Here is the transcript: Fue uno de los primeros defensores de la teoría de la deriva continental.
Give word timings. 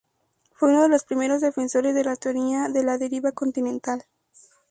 Fue 0.53 0.69
uno 0.69 0.81
de 0.81 0.89
los 0.89 1.03
primeros 1.03 1.41
defensores 1.41 1.93
de 1.93 2.03
la 2.03 2.15
teoría 2.15 2.69
de 2.69 2.83
la 2.83 2.97
deriva 2.97 3.33
continental. 3.33 4.03